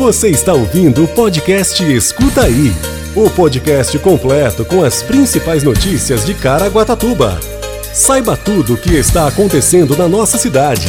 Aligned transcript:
Você 0.00 0.30
está 0.30 0.54
ouvindo 0.54 1.04
o 1.04 1.08
podcast 1.08 1.84
Escuta 1.84 2.44
Aí 2.44 2.72
o 3.14 3.28
podcast 3.28 3.98
completo 3.98 4.64
com 4.64 4.82
as 4.82 5.02
principais 5.02 5.62
notícias 5.62 6.24
de 6.24 6.32
Caraguatatuba. 6.32 7.38
Saiba 7.92 8.34
tudo 8.34 8.72
o 8.72 8.76
que 8.78 8.94
está 8.94 9.28
acontecendo 9.28 9.94
na 9.94 10.08
nossa 10.08 10.38
cidade. 10.38 10.86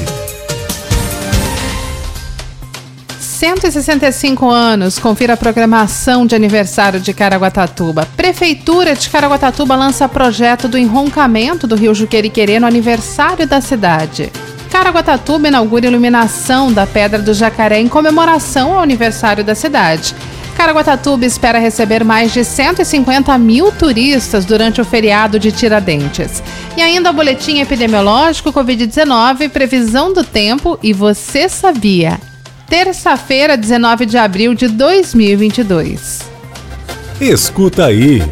165 3.20 4.50
anos, 4.50 4.98
confira 4.98 5.34
a 5.34 5.38
programação 5.38 6.26
de 6.26 6.34
aniversário 6.34 7.02
de 7.02 7.14
Caraguatatuba. 7.14 8.08
Prefeitura 8.16 8.96
de 8.96 9.10
Caraguatatuba 9.10 9.76
lança 9.76 10.08
projeto 10.08 10.70
do 10.70 10.78
enroncamento 10.78 11.68
do 11.68 11.76
rio 11.76 11.94
Juqueriquerê 11.94 12.62
no 12.62 12.66
aniversário 12.66 13.46
da 13.46 13.60
cidade. 13.60 14.32
Caraguatatuba 14.72 15.50
inaugura 15.50 15.86
iluminação 15.86 16.72
da 16.72 16.88
Pedra 16.88 17.20
do 17.20 17.34
Jacaré 17.34 17.82
em 17.82 17.90
comemoração 17.90 18.74
ao 18.74 18.80
aniversário 18.80 19.44
da 19.44 19.54
cidade. 19.54 20.16
Caraguatatuba 20.56 21.26
espera 21.26 21.60
receber 21.60 22.06
mais 22.06 22.32
de 22.32 22.46
150 22.46 23.38
mil 23.38 23.70
turistas 23.74 24.46
durante 24.46 24.80
o 24.80 24.86
feriado 24.86 25.38
de 25.38 25.52
Tiradentes. 25.52 26.42
E 26.78 26.82
ainda 26.82 27.10
o 27.10 27.14
boletim 27.14 27.60
epidemiológico 27.60 28.54
Covid-19, 28.54 29.50
previsão 29.50 30.14
do 30.14 30.24
tempo 30.24 30.80
e 30.82 30.94
você 30.94 31.50
sabia. 31.50 32.18
Terça-feira, 32.70 33.58
19 33.58 34.06
de 34.06 34.18
abril 34.18 34.54
de 34.54 34.70
2022. 34.70 36.22
Escuta 37.20 37.88
aí. 37.88 38.24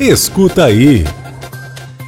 Escuta 0.00 0.64
aí. 0.64 1.04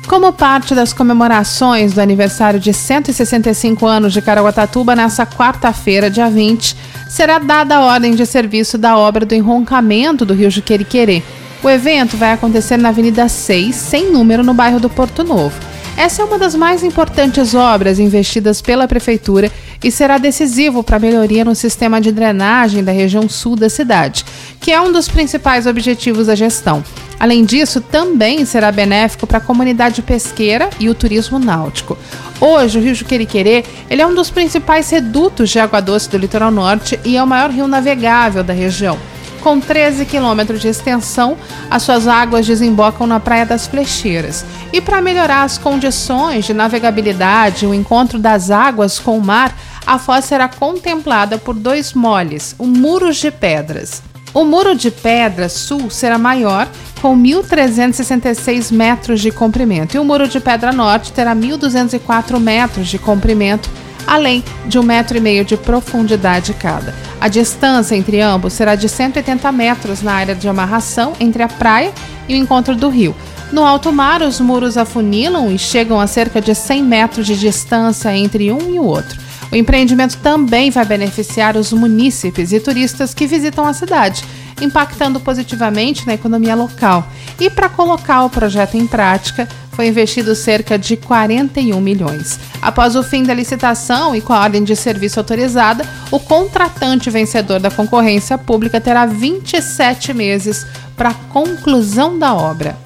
Como 0.08 0.32
parte 0.32 0.74
das 0.74 0.92
comemorações 0.92 1.92
do 1.92 2.00
aniversário 2.00 2.58
de 2.58 2.74
165 2.74 3.86
anos 3.86 4.12
de 4.12 4.20
Caraguatatuba, 4.20 4.96
nessa 4.96 5.24
quarta-feira, 5.24 6.10
dia 6.10 6.28
20, 6.28 6.76
será 7.08 7.38
dada 7.38 7.76
a 7.76 7.84
ordem 7.84 8.16
de 8.16 8.26
serviço 8.26 8.76
da 8.76 8.98
obra 8.98 9.24
do 9.24 9.36
enroncamento 9.36 10.24
do 10.24 10.34
rio 10.34 10.50
Juqueriquerê. 10.50 11.22
O 11.62 11.70
evento 11.70 12.16
vai 12.16 12.32
acontecer 12.32 12.76
na 12.76 12.88
Avenida 12.88 13.28
6, 13.28 13.74
sem 13.74 14.10
número, 14.10 14.42
no 14.42 14.52
bairro 14.52 14.80
do 14.80 14.90
Porto 14.90 15.22
Novo. 15.22 15.56
Essa 15.96 16.22
é 16.22 16.24
uma 16.24 16.38
das 16.38 16.56
mais 16.56 16.82
importantes 16.82 17.54
obras 17.54 18.00
investidas 18.00 18.60
pela 18.60 18.88
Prefeitura 18.88 19.50
e 19.82 19.92
será 19.92 20.18
decisivo 20.18 20.82
para 20.82 20.96
a 20.96 21.00
melhoria 21.00 21.44
no 21.44 21.54
sistema 21.54 22.00
de 22.00 22.10
drenagem 22.10 22.82
da 22.82 22.90
região 22.90 23.28
sul 23.28 23.54
da 23.54 23.70
cidade, 23.70 24.24
que 24.60 24.72
é 24.72 24.80
um 24.80 24.92
dos 24.92 25.08
principais 25.08 25.66
objetivos 25.66 26.26
da 26.26 26.34
gestão. 26.34 26.82
Além 27.18 27.44
disso, 27.44 27.80
também 27.80 28.44
será 28.44 28.70
benéfico 28.70 29.26
para 29.26 29.38
a 29.38 29.40
comunidade 29.40 30.02
pesqueira 30.02 30.68
e 30.78 30.88
o 30.88 30.94
turismo 30.94 31.38
náutico. 31.38 31.96
Hoje, 32.40 32.78
o 32.78 32.82
Rio 32.82 32.94
Juqueriquerê 32.94 33.64
ele 33.88 34.02
é 34.02 34.06
um 34.06 34.14
dos 34.14 34.30
principais 34.30 34.90
redutos 34.90 35.48
de 35.48 35.58
água 35.58 35.80
doce 35.80 36.10
do 36.10 36.18
litoral 36.18 36.50
norte 36.50 37.00
e 37.04 37.16
é 37.16 37.22
o 37.22 37.26
maior 37.26 37.50
rio 37.50 37.66
navegável 37.66 38.44
da 38.44 38.52
região. 38.52 38.98
Com 39.40 39.60
13 39.60 40.04
quilômetros 40.06 40.60
de 40.60 40.68
extensão, 40.68 41.36
as 41.70 41.84
suas 41.84 42.08
águas 42.08 42.46
desembocam 42.46 43.06
na 43.06 43.20
Praia 43.20 43.46
das 43.46 43.66
Flecheiras. 43.66 44.44
E 44.72 44.80
para 44.80 45.00
melhorar 45.00 45.44
as 45.44 45.56
condições 45.56 46.44
de 46.44 46.52
navegabilidade 46.52 47.64
e 47.64 47.68
o 47.68 47.72
encontro 47.72 48.18
das 48.18 48.50
águas 48.50 48.98
com 48.98 49.16
o 49.16 49.24
mar, 49.24 49.56
a 49.86 50.00
foz 50.00 50.24
será 50.24 50.48
contemplada 50.48 51.38
por 51.38 51.54
dois 51.54 51.92
moles, 51.92 52.56
um 52.58 52.66
muros 52.66 53.18
de 53.18 53.30
pedras. 53.30 54.02
O 54.36 54.44
muro 54.44 54.74
de 54.74 54.90
pedra 54.90 55.48
sul 55.48 55.88
será 55.88 56.18
maior, 56.18 56.68
com 57.00 57.16
1.366 57.16 58.70
metros 58.70 59.22
de 59.22 59.30
comprimento, 59.30 59.96
e 59.96 59.98
o 59.98 60.04
muro 60.04 60.28
de 60.28 60.38
pedra 60.38 60.74
norte 60.74 61.10
terá 61.10 61.34
1.204 61.34 62.38
metros 62.38 62.86
de 62.86 62.98
comprimento, 62.98 63.70
além 64.06 64.44
de 64.66 64.78
um 64.78 64.82
metro 64.82 65.16
e 65.16 65.22
meio 65.22 65.42
de 65.42 65.56
profundidade 65.56 66.52
cada. 66.52 66.94
A 67.18 67.28
distância 67.28 67.96
entre 67.96 68.20
ambos 68.20 68.52
será 68.52 68.74
de 68.74 68.90
180 68.90 69.50
metros 69.52 70.02
na 70.02 70.12
área 70.12 70.34
de 70.34 70.46
amarração 70.46 71.14
entre 71.18 71.42
a 71.42 71.48
praia 71.48 71.90
e 72.28 72.34
o 72.34 72.36
encontro 72.36 72.76
do 72.76 72.90
rio. 72.90 73.16
No 73.50 73.64
alto 73.64 73.90
mar, 73.90 74.20
os 74.20 74.38
muros 74.38 74.76
afunilam 74.76 75.50
e 75.50 75.58
chegam 75.58 75.98
a 75.98 76.06
cerca 76.06 76.42
de 76.42 76.54
100 76.54 76.82
metros 76.82 77.26
de 77.26 77.38
distância 77.38 78.14
entre 78.14 78.52
um 78.52 78.74
e 78.74 78.78
o 78.78 78.84
outro. 78.84 79.18
O 79.50 79.56
empreendimento 79.56 80.16
também 80.18 80.70
vai 80.70 80.84
beneficiar 80.84 81.56
os 81.56 81.72
munícipes 81.72 82.52
e 82.52 82.60
turistas 82.60 83.14
que 83.14 83.26
visitam 83.26 83.64
a 83.64 83.72
cidade, 83.72 84.24
impactando 84.60 85.20
positivamente 85.20 86.06
na 86.06 86.14
economia 86.14 86.54
local. 86.54 87.06
E 87.38 87.48
para 87.48 87.68
colocar 87.68 88.24
o 88.24 88.30
projeto 88.30 88.76
em 88.76 88.86
prática, 88.86 89.48
foi 89.72 89.88
investido 89.88 90.34
cerca 90.34 90.78
de 90.78 90.96
41 90.96 91.78
milhões. 91.80 92.40
Após 92.62 92.96
o 92.96 93.02
fim 93.02 93.22
da 93.22 93.34
licitação 93.34 94.16
e 94.16 94.22
com 94.22 94.32
a 94.32 94.40
ordem 94.40 94.64
de 94.64 94.74
serviço 94.74 95.20
autorizada, 95.20 95.86
o 96.10 96.18
contratante 96.18 97.10
vencedor 97.10 97.60
da 97.60 97.70
concorrência 97.70 98.38
pública 98.38 98.80
terá 98.80 99.04
27 99.04 100.14
meses 100.14 100.66
para 100.96 101.10
a 101.10 101.14
conclusão 101.14 102.18
da 102.18 102.34
obra. 102.34 102.76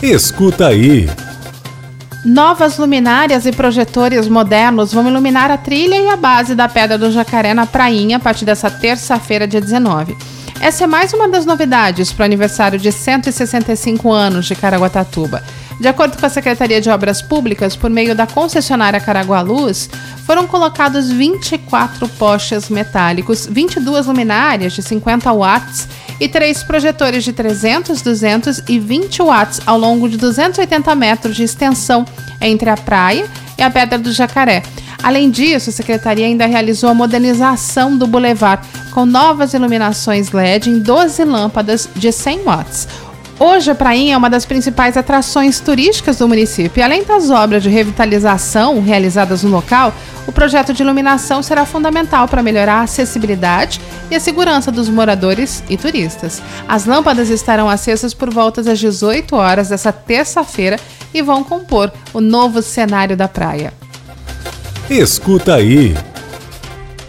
Escuta 0.00 0.68
aí. 0.68 1.08
Novas 2.24 2.78
luminárias 2.78 3.44
e 3.44 3.52
projetores 3.52 4.26
modernos 4.28 4.94
vão 4.94 5.06
iluminar 5.06 5.50
a 5.50 5.58
trilha 5.58 5.96
e 5.96 6.08
a 6.08 6.16
base 6.16 6.54
da 6.54 6.66
Pedra 6.66 6.96
do 6.96 7.10
Jacaré 7.12 7.52
na 7.52 7.66
Prainha 7.66 8.16
a 8.16 8.20
partir 8.20 8.46
dessa 8.46 8.70
terça-feira, 8.70 9.46
dia 9.46 9.60
19. 9.60 10.16
Essa 10.58 10.84
é 10.84 10.86
mais 10.86 11.12
uma 11.12 11.28
das 11.28 11.44
novidades 11.44 12.10
para 12.10 12.22
o 12.22 12.24
aniversário 12.24 12.78
de 12.78 12.90
165 12.90 14.10
anos 14.10 14.46
de 14.46 14.54
Caraguatatuba. 14.54 15.42
De 15.78 15.86
acordo 15.86 16.16
com 16.16 16.24
a 16.24 16.30
Secretaria 16.30 16.80
de 16.80 16.88
Obras 16.88 17.20
Públicas, 17.20 17.76
por 17.76 17.90
meio 17.90 18.14
da 18.14 18.26
concessionária 18.26 19.00
Caraguá 19.00 19.42
Luz, 19.42 19.90
foram 20.24 20.46
colocados 20.46 21.10
24 21.10 22.08
postes 22.08 22.70
metálicos, 22.70 23.46
22 23.46 24.06
luminárias 24.06 24.72
de 24.72 24.82
50 24.82 25.30
watts 25.30 25.86
e 26.20 26.28
três 26.28 26.62
projetores 26.62 27.24
de 27.24 27.32
300, 27.32 28.00
200 28.02 28.62
e 28.68 28.78
20 28.78 29.22
watts 29.22 29.60
ao 29.66 29.78
longo 29.78 30.08
de 30.08 30.16
280 30.16 30.94
metros 30.94 31.36
de 31.36 31.42
extensão 31.42 32.04
entre 32.40 32.70
a 32.70 32.76
praia 32.76 33.26
e 33.58 33.62
a 33.62 33.70
Pedra 33.70 33.98
do 33.98 34.12
Jacaré. 34.12 34.62
Além 35.02 35.30
disso, 35.30 35.70
a 35.70 35.72
secretaria 35.72 36.26
ainda 36.26 36.46
realizou 36.46 36.88
a 36.88 36.94
modernização 36.94 37.96
do 37.96 38.06
bulevar 38.06 38.64
com 38.90 39.04
novas 39.04 39.52
iluminações 39.52 40.30
LED 40.30 40.70
em 40.70 40.78
12 40.78 41.24
lâmpadas 41.24 41.88
de 41.94 42.10
100 42.10 42.38
watts. 42.42 42.88
Hoje, 43.38 43.70
a 43.70 43.74
Prainha 43.74 44.14
é 44.14 44.16
uma 44.16 44.30
das 44.30 44.44
principais 44.44 44.96
atrações 44.96 45.58
turísticas 45.58 46.18
do 46.18 46.28
município. 46.28 46.80
E 46.80 46.82
além 46.82 47.02
das 47.02 47.30
obras 47.30 47.62
de 47.64 47.68
revitalização 47.68 48.80
realizadas 48.80 49.42
no 49.42 49.50
local, 49.50 49.92
o 50.26 50.32
projeto 50.32 50.72
de 50.72 50.82
iluminação 50.82 51.42
será 51.42 51.66
fundamental 51.66 52.28
para 52.28 52.42
melhorar 52.42 52.76
a 52.76 52.82
acessibilidade 52.82 53.80
e 54.08 54.14
a 54.14 54.20
segurança 54.20 54.70
dos 54.70 54.88
moradores 54.88 55.64
e 55.68 55.76
turistas. 55.76 56.40
As 56.68 56.86
lâmpadas 56.86 57.28
estarão 57.28 57.68
acesas 57.68 58.14
por 58.14 58.32
volta 58.32 58.62
das 58.62 58.78
18 58.78 59.34
horas 59.34 59.68
dessa 59.68 59.92
terça-feira 59.92 60.78
e 61.12 61.20
vão 61.20 61.42
compor 61.42 61.92
o 62.12 62.20
novo 62.20 62.62
cenário 62.62 63.16
da 63.16 63.26
praia. 63.26 63.74
Escuta 64.88 65.56
aí. 65.56 65.94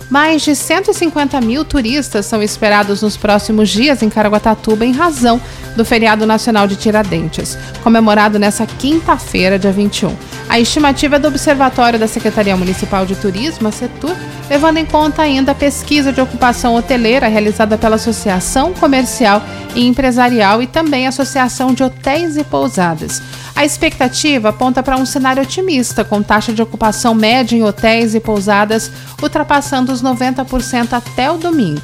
Mais 0.09 0.43
de 0.43 0.55
150 0.55 1.41
mil 1.41 1.65
turistas 1.65 2.25
são 2.25 2.41
esperados 2.41 3.01
nos 3.01 3.17
próximos 3.17 3.69
dias 3.69 4.03
em 4.03 4.09
Caraguatatuba 4.09 4.85
em 4.85 4.91
razão 4.91 5.41
do 5.75 5.85
Feriado 5.85 6.25
Nacional 6.25 6.67
de 6.67 6.75
Tiradentes, 6.75 7.57
comemorado 7.83 8.39
nesta 8.39 8.65
quinta-feira, 8.65 9.59
dia 9.59 9.71
21. 9.71 10.15
A 10.47 10.59
estimativa 10.59 11.17
é 11.17 11.19
do 11.19 11.27
Observatório 11.27 11.99
da 11.99 12.07
Secretaria 12.07 12.55
Municipal 12.55 13.05
de 13.05 13.15
Turismo, 13.15 13.67
a 13.67 13.71
CETUR, 13.71 14.15
levando 14.49 14.77
em 14.77 14.85
conta 14.85 15.23
ainda 15.23 15.51
a 15.51 15.55
pesquisa 15.55 16.13
de 16.13 16.21
ocupação 16.21 16.75
hoteleira 16.75 17.27
realizada 17.27 17.77
pela 17.77 17.95
Associação 17.95 18.73
Comercial 18.73 19.41
e 19.75 19.85
Empresarial 19.85 20.61
e 20.61 20.67
também 20.67 21.05
a 21.05 21.09
Associação 21.09 21.73
de 21.73 21.83
Hotéis 21.83 22.37
e 22.37 22.43
Pousadas. 22.43 23.21
A 23.55 23.65
expectativa 23.65 24.49
aponta 24.49 24.83
para 24.83 24.97
um 24.97 25.05
cenário 25.05 25.41
otimista, 25.41 26.03
com 26.03 26.21
taxa 26.21 26.53
de 26.53 26.61
ocupação 26.61 27.15
média 27.15 27.55
em 27.55 27.63
hotéis 27.63 28.13
e 28.13 28.19
pousadas 28.19 28.91
ultrapassando 29.21 29.91
os 29.91 30.03
90% 30.03 30.93
até 30.93 31.31
o 31.31 31.37
domingo, 31.37 31.81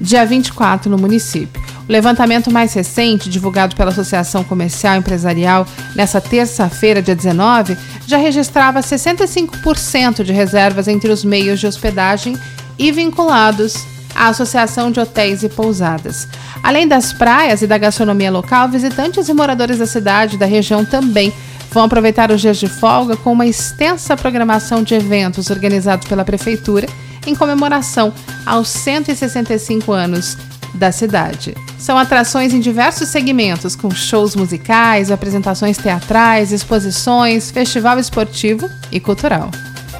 dia 0.00 0.24
24, 0.24 0.90
no 0.90 0.98
município. 0.98 1.63
O 1.88 1.92
levantamento 1.92 2.50
mais 2.50 2.72
recente, 2.72 3.28
divulgado 3.28 3.76
pela 3.76 3.90
Associação 3.90 4.42
Comercial 4.42 4.96
Empresarial 4.96 5.66
nessa 5.94 6.18
terça-feira, 6.20 7.02
dia 7.02 7.14
19, 7.14 7.76
já 8.06 8.16
registrava 8.16 8.80
65% 8.80 10.22
de 10.24 10.32
reservas 10.32 10.88
entre 10.88 11.12
os 11.12 11.24
meios 11.24 11.60
de 11.60 11.66
hospedagem 11.66 12.38
e 12.78 12.90
vinculados 12.90 13.84
à 14.14 14.28
Associação 14.28 14.90
de 14.90 14.98
Hotéis 14.98 15.42
e 15.42 15.48
Pousadas. 15.48 16.26
Além 16.62 16.88
das 16.88 17.12
praias 17.12 17.60
e 17.60 17.66
da 17.66 17.76
gastronomia 17.76 18.30
local, 18.30 18.68
visitantes 18.68 19.28
e 19.28 19.34
moradores 19.34 19.78
da 19.78 19.86
cidade 19.86 20.36
e 20.36 20.38
da 20.38 20.46
região 20.46 20.86
também 20.86 21.32
vão 21.70 21.84
aproveitar 21.84 22.30
os 22.30 22.40
dias 22.40 22.56
de 22.56 22.68
folga 22.68 23.16
com 23.16 23.32
uma 23.32 23.46
extensa 23.46 24.16
programação 24.16 24.82
de 24.82 24.94
eventos 24.94 25.50
organizados 25.50 26.08
pela 26.08 26.24
Prefeitura 26.24 26.88
em 27.26 27.34
comemoração 27.34 28.12
aos 28.46 28.68
165 28.68 29.92
anos 29.92 30.38
da 30.74 30.92
cidade. 30.92 31.54
São 31.78 31.96
atrações 31.96 32.52
em 32.52 32.60
diversos 32.60 33.08
segmentos, 33.08 33.76
com 33.76 33.90
shows 33.90 34.34
musicais, 34.34 35.10
apresentações 35.10 35.78
teatrais, 35.78 36.52
exposições, 36.52 37.50
festival 37.50 37.98
esportivo 37.98 38.68
e 38.90 39.00
cultural. 39.00 39.50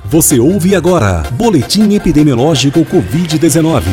Você 0.05 0.39
ouve 0.39 0.77
agora 0.77 1.23
Boletim 1.33 1.95
Epidemiológico 1.95 2.85
Covid-19. 2.85 3.85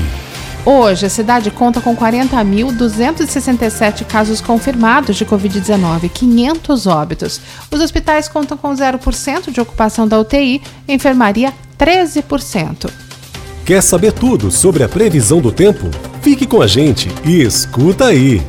Hoje, 0.64 1.08
a 1.08 1.10
cidade 1.10 1.50
conta 1.50 1.82
com 1.82 1.98
40.267 1.98 4.06
casos 4.06 4.40
confirmados 4.40 5.16
de 5.16 5.26
Covid-19, 5.26 6.08
500 6.10 6.86
óbitos. 6.86 7.42
Os 7.72 7.82
hospitais 7.82 8.28
contam 8.28 8.56
com 8.56 8.72
0% 8.72 9.52
de 9.52 9.60
ocupação 9.60 10.08
da 10.08 10.20
UTI, 10.20 10.62
enfermaria 10.88 11.52
13%. 11.80 12.92
Quer 13.66 13.82
saber 13.82 14.12
tudo 14.12 14.52
sobre 14.52 14.84
a 14.84 14.90
previsão 14.90 15.42
do 15.42 15.52
tempo? 15.52 15.90
Fique 16.22 16.46
com 16.46 16.62
a 16.62 16.68
gente 16.68 17.10
e 17.26 17.42
escuta 17.42 18.06
aí. 18.06 18.42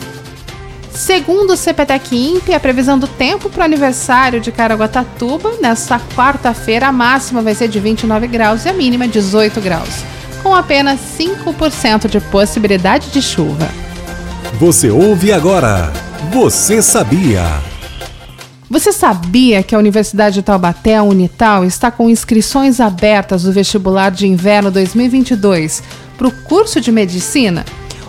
Segundo 0.92 1.54
o 1.54 1.56
CPTEC 1.56 2.14
INPE, 2.14 2.52
a 2.52 2.60
previsão 2.60 2.98
do 2.98 3.06
tempo 3.06 3.48
para 3.48 3.62
o 3.62 3.64
aniversário 3.64 4.40
de 4.40 4.52
Caraguatatuba, 4.52 5.54
nesta 5.60 5.98
quarta-feira, 6.14 6.88
a 6.88 6.92
máxima 6.92 7.40
vai 7.40 7.54
ser 7.54 7.68
de 7.68 7.80
29 7.80 8.26
graus 8.26 8.66
e 8.66 8.68
a 8.68 8.74
mínima 8.74 9.08
18 9.08 9.58
graus, 9.62 10.04
com 10.42 10.54
apenas 10.54 11.00
5% 11.18 12.08
de 12.08 12.20
possibilidade 12.20 13.10
de 13.10 13.22
chuva. 13.22 13.68
Você 14.60 14.90
ouve 14.90 15.32
agora. 15.32 15.90
Você 16.30 16.82
sabia? 16.82 17.42
Você 18.68 18.92
sabia 18.92 19.62
que 19.62 19.74
a 19.74 19.78
Universidade 19.78 20.36
de 20.36 20.42
Taubaté, 20.42 20.96
a 20.96 21.02
Unital, 21.02 21.64
está 21.64 21.90
com 21.90 22.08
inscrições 22.08 22.80
abertas 22.80 23.42
do 23.42 23.52
vestibular 23.52 24.10
de 24.10 24.26
inverno 24.26 24.70
2022 24.70 25.82
para 26.22 26.28
o 26.28 26.30
curso 26.30 26.80
de 26.80 26.92
medicina? 26.92 27.64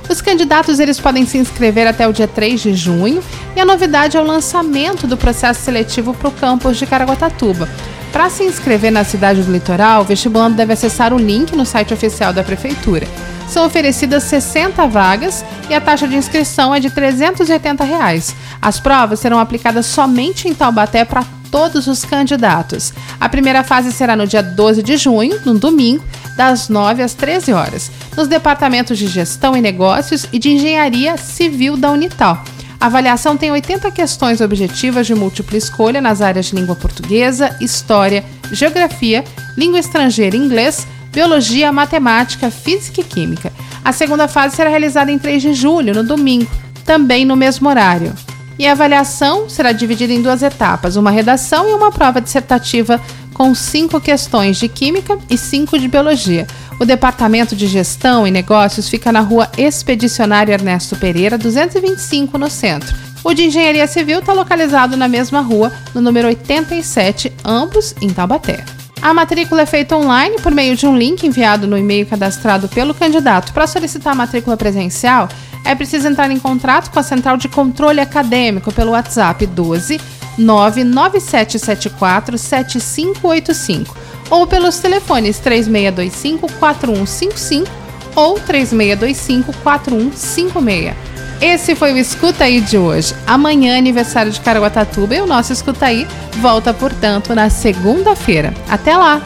Os 0.07 0.21
candidatos 0.21 0.79
eles 0.79 0.99
podem 0.99 1.25
se 1.25 1.39
inscrever 1.39 1.87
até 1.87 2.07
o 2.07 2.13
dia 2.13 2.27
3 2.27 2.61
de 2.61 2.75
junho 2.75 3.23
e 3.55 3.59
a 3.59 3.65
novidade 3.65 4.15
é 4.15 4.21
o 4.21 4.23
lançamento 4.23 5.07
do 5.07 5.17
processo 5.17 5.61
seletivo 5.61 6.13
para 6.13 6.27
o 6.27 6.31
campus 6.31 6.77
de 6.77 6.85
Caraguatatuba. 6.85 7.67
Para 8.11 8.29
se 8.29 8.43
inscrever 8.43 8.91
na 8.91 9.03
cidade 9.03 9.41
do 9.41 9.51
litoral, 9.51 10.03
o 10.03 10.05
vestibulando 10.05 10.55
deve 10.55 10.73
acessar 10.73 11.11
o 11.11 11.17
link 11.17 11.55
no 11.55 11.65
site 11.65 11.91
oficial 11.91 12.31
da 12.31 12.43
Prefeitura. 12.43 13.07
São 13.49 13.65
oferecidas 13.65 14.21
60 14.25 14.85
vagas 14.85 15.43
e 15.67 15.73
a 15.73 15.81
taxa 15.81 16.07
de 16.07 16.15
inscrição 16.15 16.75
é 16.75 16.79
de 16.79 16.91
380 16.91 17.83
reais. 17.83 18.35
As 18.61 18.79
provas 18.79 19.21
serão 19.21 19.39
aplicadas 19.39 19.87
somente 19.87 20.47
em 20.47 20.53
Taubaté 20.53 21.03
para 21.03 21.25
todos 21.49 21.87
os 21.87 22.05
candidatos. 22.05 22.93
A 23.19 23.27
primeira 23.27 23.63
fase 23.63 23.91
será 23.91 24.15
no 24.15 24.27
dia 24.27 24.43
12 24.43 24.83
de 24.83 24.97
junho, 24.97 25.39
no 25.45 25.57
domingo, 25.57 26.03
das 26.35 26.69
9 26.69 27.03
às 27.03 27.13
13 27.13 27.53
horas, 27.53 27.91
nos 28.15 28.27
departamentos 28.27 28.97
de 28.97 29.07
Gestão 29.07 29.55
e 29.55 29.61
Negócios 29.61 30.27
e 30.31 30.39
de 30.39 30.49
Engenharia 30.49 31.17
Civil 31.17 31.75
da 31.77 31.91
Unital. 31.91 32.43
A 32.79 32.87
avaliação 32.87 33.37
tem 33.37 33.49
80 33.49 33.89
questões 33.91 34.41
objetivas 34.41 35.07
de 35.07 35.15
múltipla 35.15 35.57
escolha 35.57 36.01
nas 36.01 36.21
áreas 36.21 36.47
de 36.47 36.55
língua 36.55 36.75
portuguesa, 36.75 37.55
história, 37.61 38.23
geografia, 38.51 39.23
língua 39.57 39.79
estrangeira 39.79 40.35
e 40.35 40.39
inglês, 40.39 40.85
biologia, 41.11 41.71
matemática, 41.71 42.51
física 42.51 43.01
e 43.01 43.03
química. 43.03 43.53
A 43.83 43.91
segunda 43.91 44.27
fase 44.27 44.55
será 44.55 44.69
realizada 44.69 45.11
em 45.11 45.17
3 45.17 45.41
de 45.41 45.53
julho, 45.53 45.93
no 45.93 46.03
domingo, 46.03 46.49
também 46.85 47.23
no 47.23 47.35
mesmo 47.35 47.69
horário. 47.69 48.13
E 48.57 48.67
a 48.67 48.73
avaliação 48.73 49.49
será 49.49 49.71
dividida 49.71 50.13
em 50.13 50.21
duas 50.21 50.43
etapas: 50.43 50.95
uma 50.95 51.09
redação 51.09 51.67
e 51.69 51.73
uma 51.73 51.91
prova 51.91 52.21
dissertativa 52.21 53.01
com 53.33 53.53
cinco 53.55 53.99
questões 53.99 54.57
de 54.57 54.67
química 54.67 55.17
e 55.29 55.37
cinco 55.37 55.77
de 55.77 55.87
biologia. 55.87 56.47
O 56.79 56.85
Departamento 56.85 57.55
de 57.55 57.67
Gestão 57.67 58.27
e 58.27 58.31
Negócios 58.31 58.89
fica 58.89 59.11
na 59.11 59.21
rua 59.21 59.49
Expedicionário 59.57 60.53
Ernesto 60.53 60.95
Pereira, 60.95 61.37
225, 61.37 62.37
no 62.37 62.49
centro. 62.49 62.95
O 63.23 63.33
de 63.33 63.43
Engenharia 63.43 63.87
Civil 63.87 64.19
está 64.19 64.33
localizado 64.33 64.97
na 64.97 65.07
mesma 65.07 65.39
rua, 65.39 65.71
no 65.93 66.01
número 66.01 66.27
87, 66.27 67.31
ambos 67.45 67.95
em 68.01 68.09
Taubaté. 68.09 68.65
A 69.01 69.13
matrícula 69.13 69.63
é 69.63 69.65
feita 69.65 69.97
online 69.97 70.37
por 70.41 70.53
meio 70.53 70.75
de 70.75 70.87
um 70.87 70.97
link 70.97 71.25
enviado 71.25 71.67
no 71.67 71.77
e-mail 71.77 72.05
cadastrado 72.05 72.69
pelo 72.69 72.93
candidato. 72.93 73.53
Para 73.53 73.67
solicitar 73.67 74.13
a 74.13 74.15
matrícula 74.15 74.55
presencial, 74.55 75.27
é 75.65 75.75
preciso 75.75 76.07
entrar 76.07 76.31
em 76.31 76.39
contato 76.39 76.89
com 76.91 76.99
a 76.99 77.03
Central 77.03 77.37
de 77.37 77.47
Controle 77.47 77.99
Acadêmico 77.99 78.71
pelo 78.71 78.91
WhatsApp 78.91 79.45
12 79.45 79.99
99774 80.37 82.37
7585 82.37 83.95
ou 84.29 84.47
pelos 84.47 84.79
telefones 84.79 85.39
3625 85.39 86.51
4155 86.59 87.69
ou 88.15 88.39
3625 88.39 89.53
4156. 89.63 90.95
Esse 91.41 91.75
foi 91.75 91.91
o 91.91 91.97
Escuta 91.97 92.45
Aí 92.45 92.61
de 92.61 92.77
hoje. 92.77 93.13
Amanhã, 93.27 93.77
aniversário 93.77 94.31
de 94.31 94.39
Caraguatatuba, 94.39 95.15
e 95.15 95.21
o 95.21 95.25
nosso 95.25 95.51
Escuta 95.51 95.87
Aí 95.87 96.07
volta, 96.39 96.73
portanto, 96.73 97.35
na 97.35 97.49
segunda-feira. 97.49 98.53
Até 98.69 98.95
lá! 98.95 99.21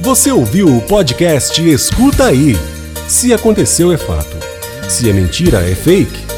Você 0.00 0.32
ouviu 0.32 0.74
o 0.74 0.80
podcast 0.80 1.60
Escuta 1.68 2.26
Aí. 2.26 2.56
Se 3.06 3.34
aconteceu, 3.34 3.92
é 3.92 3.98
fato. 3.98 4.38
Se 4.88 5.10
é 5.10 5.12
mentira, 5.12 5.68
é 5.68 5.74
fake. 5.74 6.37